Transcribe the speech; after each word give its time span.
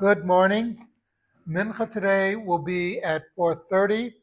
Good 0.00 0.24
morning. 0.24 0.88
Mincha 1.46 1.92
today 1.92 2.34
will 2.34 2.56
be 2.56 3.02
at 3.02 3.24
4:30. 3.36 4.14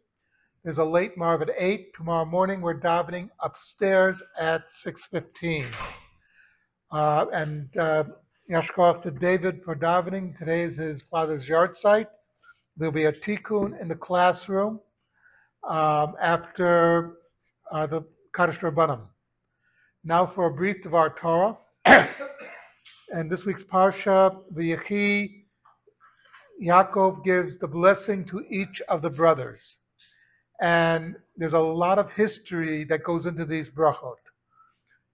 There's 0.63 0.79
a 0.79 0.83
late 0.83 1.15
Maariv 1.15 1.43
at 1.43 1.51
8. 1.55 1.93
Tomorrow 1.93 2.25
morning 2.25 2.61
we're 2.61 2.79
davening 2.79 3.29
upstairs 3.43 4.19
at 4.39 4.71
6:15. 4.71 5.67
Uh, 6.91 7.27
and 7.31 7.77
uh, 7.77 8.05
Yashkoach 8.49 9.03
to 9.03 9.11
David 9.11 9.63
for 9.63 9.75
davening. 9.75 10.35
Today 10.39 10.61
is 10.63 10.77
his 10.77 11.03
father's 11.03 11.47
yahrzeit. 11.47 12.07
There'll 12.75 12.91
be 12.91 13.05
a 13.05 13.13
tikkun 13.13 13.79
in 13.79 13.87
the 13.87 13.95
classroom 13.95 14.79
um, 15.63 16.15
after 16.19 17.17
uh, 17.71 17.85
the 17.85 18.01
Kaddish 18.33 18.57
Rabbanim. 18.61 19.01
Now 20.03 20.25
for 20.25 20.47
a 20.47 20.51
brief 20.51 20.81
d'var 20.81 21.11
Torah. 21.11 21.55
and 21.85 23.29
this 23.31 23.45
week's 23.45 23.63
Parsha, 23.63 24.41
Vayechi, 24.55 25.43
Yaakov 26.61 27.23
gives 27.23 27.57
the 27.57 27.67
blessing 27.67 28.25
to 28.25 28.45
each 28.49 28.81
of 28.89 29.01
the 29.01 29.09
brothers. 29.09 29.77
And 30.59 31.15
there's 31.35 31.53
a 31.53 31.59
lot 31.59 31.99
of 31.99 32.11
history 32.13 32.83
that 32.85 33.03
goes 33.03 33.25
into 33.25 33.45
these 33.45 33.69
brachot. 33.69 34.15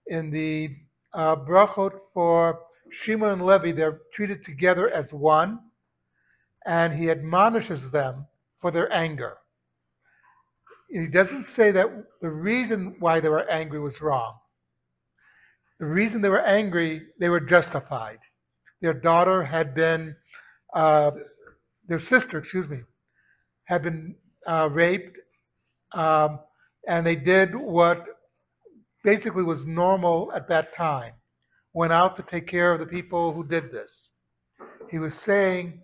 In 0.06 0.30
the 0.30 0.76
uh, 1.12 1.36
brachot 1.36 1.92
for 2.12 2.60
Shimon 2.90 3.30
and 3.30 3.46
Levi, 3.46 3.72
they're 3.72 4.00
treated 4.14 4.44
together 4.44 4.88
as 4.90 5.12
one, 5.12 5.60
and 6.66 6.94
he 6.94 7.10
admonishes 7.10 7.90
them 7.90 8.26
for 8.60 8.70
their 8.70 8.90
anger. 8.92 9.36
He 10.88 11.06
doesn't 11.08 11.46
say 11.46 11.70
that 11.72 11.90
the 12.20 12.30
reason 12.30 12.96
why 13.00 13.20
they 13.20 13.28
were 13.28 13.48
angry 13.50 13.80
was 13.80 14.00
wrong. 14.00 14.38
The 15.80 15.86
reason 15.86 16.22
they 16.22 16.28
were 16.28 16.40
angry, 16.40 17.02
they 17.18 17.28
were 17.28 17.40
justified. 17.40 18.20
Their 18.80 18.94
daughter 18.94 19.42
had 19.42 19.74
been, 19.74 20.14
uh, 20.72 21.10
their 21.86 21.98
sister, 21.98 22.38
excuse 22.38 22.68
me, 22.68 22.80
had 23.64 23.82
been 23.82 24.16
uh, 24.46 24.68
raped, 24.72 25.18
um, 25.92 26.40
and 26.86 27.06
they 27.06 27.16
did 27.16 27.54
what 27.54 28.06
basically 29.02 29.42
was 29.42 29.64
normal 29.64 30.32
at 30.34 30.48
that 30.48 30.74
time 30.74 31.14
went 31.74 31.92
out 31.92 32.16
to 32.16 32.22
take 32.22 32.46
care 32.46 32.72
of 32.72 32.80
the 32.80 32.86
people 32.86 33.32
who 33.32 33.44
did 33.44 33.70
this. 33.70 34.12
He 34.90 34.98
was 34.98 35.14
saying, 35.14 35.82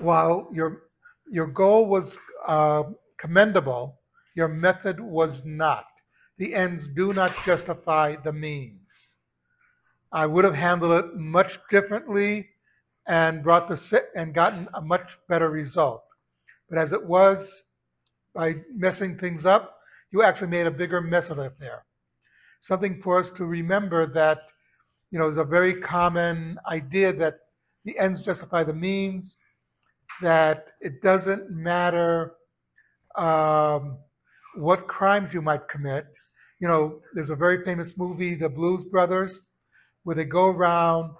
while 0.00 0.50
your, 0.52 0.82
your 1.30 1.46
goal 1.46 1.86
was 1.86 2.18
uh, 2.46 2.82
commendable, 3.16 4.00
your 4.34 4.48
method 4.48 5.00
was 5.00 5.44
not. 5.44 5.84
The 6.38 6.54
ends 6.54 6.88
do 6.88 7.12
not 7.12 7.32
justify 7.44 8.16
the 8.16 8.32
means. 8.32 9.14
I 10.12 10.26
would 10.26 10.44
have 10.44 10.54
handled 10.54 11.04
it 11.04 11.16
much 11.16 11.58
differently 11.70 12.48
and 13.08 13.42
brought 13.42 13.68
the 13.68 14.04
and 14.14 14.34
gotten 14.34 14.68
a 14.74 14.80
much 14.80 15.18
better 15.28 15.50
result. 15.50 16.04
But 16.68 16.78
as 16.78 16.92
it 16.92 17.02
was, 17.02 17.62
by 18.34 18.56
messing 18.74 19.18
things 19.18 19.46
up, 19.46 19.78
you 20.12 20.22
actually 20.22 20.48
made 20.48 20.66
a 20.66 20.70
bigger 20.70 21.00
mess 21.00 21.30
of 21.30 21.38
it 21.38 21.54
there. 21.58 21.84
Something 22.60 23.00
for 23.02 23.18
us 23.18 23.30
to 23.32 23.46
remember 23.46 24.06
that, 24.06 24.42
you 25.10 25.18
know, 25.18 25.28
is 25.28 25.38
a 25.38 25.44
very 25.44 25.80
common 25.80 26.58
idea 26.70 27.12
that 27.14 27.38
the 27.84 27.98
ends 27.98 28.22
justify 28.22 28.62
the 28.62 28.74
means, 28.74 29.38
that 30.20 30.72
it 30.80 31.00
doesn't 31.02 31.50
matter 31.50 32.34
um, 33.16 33.98
what 34.56 34.86
crimes 34.86 35.32
you 35.32 35.40
might 35.40 35.68
commit. 35.68 36.06
You 36.60 36.68
know, 36.68 37.00
there's 37.14 37.30
a 37.30 37.36
very 37.36 37.64
famous 37.64 37.92
movie, 37.96 38.34
The 38.34 38.48
Blues 38.48 38.84
Brothers, 38.84 39.40
where 40.02 40.16
they 40.16 40.24
go 40.24 40.46
around 40.48 41.12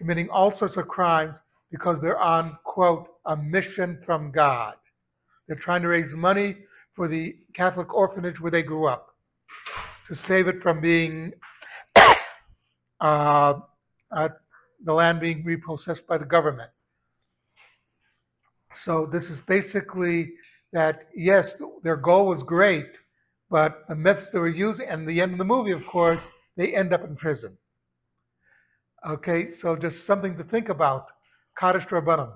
committing 0.00 0.30
all 0.30 0.50
sorts 0.50 0.78
of 0.78 0.88
crimes 0.88 1.38
because 1.70 2.00
they're 2.00 2.18
on, 2.18 2.56
quote, 2.64 3.06
a 3.26 3.36
mission 3.36 4.00
from 4.06 4.30
God. 4.30 4.76
They're 5.46 5.58
trying 5.58 5.82
to 5.82 5.88
raise 5.88 6.14
money 6.14 6.56
for 6.94 7.06
the 7.06 7.36
Catholic 7.52 7.92
orphanage 7.92 8.40
where 8.40 8.50
they 8.50 8.62
grew 8.62 8.86
up 8.86 9.14
to 10.08 10.14
save 10.14 10.48
it 10.48 10.62
from 10.62 10.80
being 10.80 11.34
uh, 13.00 13.54
uh, 14.10 14.28
the 14.84 14.92
land 14.94 15.20
being 15.20 15.44
repossessed 15.44 16.06
by 16.06 16.16
the 16.16 16.24
government. 16.24 16.70
So 18.72 19.04
this 19.04 19.28
is 19.28 19.38
basically 19.40 20.32
that 20.72 21.08
yes, 21.14 21.60
their 21.82 21.96
goal 21.96 22.26
was 22.26 22.42
great, 22.42 22.88
but 23.50 23.82
the 23.86 23.96
myths 23.96 24.30
they 24.30 24.38
were 24.38 24.48
using, 24.48 24.88
and 24.88 25.06
the 25.06 25.20
end 25.20 25.32
of 25.32 25.38
the 25.38 25.44
movie, 25.44 25.72
of 25.72 25.86
course, 25.86 26.20
they 26.56 26.74
end 26.74 26.94
up 26.94 27.04
in 27.04 27.16
prison. 27.16 27.58
Okay, 29.06 29.48
so 29.48 29.76
just 29.76 30.04
something 30.04 30.36
to 30.36 30.44
think 30.44 30.68
about. 30.68 31.06
Kaddish 31.58 31.86
Rabbanim. 31.86 32.32